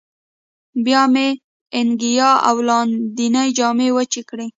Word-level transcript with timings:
بیا 0.85 1.01
مې 1.13 1.27
انګیا 1.79 2.31
او 2.47 2.55
لاندینۍ 2.67 3.49
جامې 3.57 3.89
وچې 3.95 4.21
کړې. 4.29 4.47